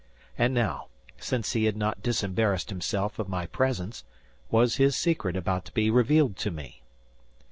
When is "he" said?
1.53-1.65